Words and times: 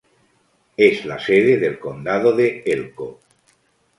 Es 0.77 1.05
la 1.05 1.19
sede 1.19 1.57
del 1.59 1.77
Condado 1.77 2.35
de 2.35 2.63
Elko. 2.65 3.19